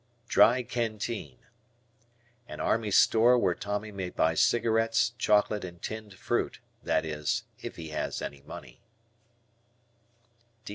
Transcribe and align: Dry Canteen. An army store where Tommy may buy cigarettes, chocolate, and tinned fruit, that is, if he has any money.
Dry 0.27 0.63
Canteen. 0.63 1.37
An 2.47 2.59
army 2.59 2.89
store 2.89 3.37
where 3.37 3.53
Tommy 3.53 3.91
may 3.91 4.09
buy 4.09 4.33
cigarettes, 4.33 5.11
chocolate, 5.19 5.63
and 5.63 5.79
tinned 5.79 6.15
fruit, 6.15 6.59
that 6.81 7.05
is, 7.05 7.43
if 7.59 7.75
he 7.75 7.89
has 7.89 8.19
any 8.19 8.41
money. 8.41 8.81